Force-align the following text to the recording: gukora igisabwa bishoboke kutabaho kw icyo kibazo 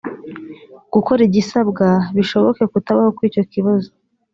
gukora 0.93 1.21
igisabwa 1.27 1.87
bishoboke 2.15 2.63
kutabaho 2.71 3.09
kw 3.15 3.21
icyo 3.27 3.43
kibazo 3.51 3.89